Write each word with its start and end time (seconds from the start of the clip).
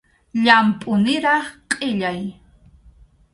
Llampʼu 0.43 0.91
niraq 1.03 1.45
qʼillay. 1.71 2.21